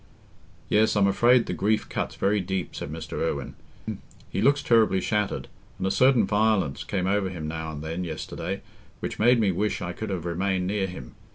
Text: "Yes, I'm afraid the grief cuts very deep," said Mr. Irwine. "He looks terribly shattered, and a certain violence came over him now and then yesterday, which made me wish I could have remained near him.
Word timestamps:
"Yes, 0.67 0.95
I'm 0.95 1.05
afraid 1.05 1.45
the 1.45 1.53
grief 1.53 1.87
cuts 1.87 2.15
very 2.15 2.39
deep," 2.41 2.75
said 2.75 2.91
Mr. 2.91 3.21
Irwine. 3.21 3.53
"He 4.31 4.41
looks 4.41 4.63
terribly 4.63 4.99
shattered, 4.99 5.47
and 5.77 5.85
a 5.85 5.91
certain 5.91 6.25
violence 6.25 6.83
came 6.83 7.05
over 7.05 7.29
him 7.29 7.47
now 7.47 7.71
and 7.71 7.83
then 7.83 8.03
yesterday, 8.03 8.63
which 8.99 9.19
made 9.19 9.39
me 9.39 9.51
wish 9.51 9.79
I 9.79 9.93
could 9.93 10.09
have 10.09 10.25
remained 10.25 10.65
near 10.65 10.87
him. 10.87 11.13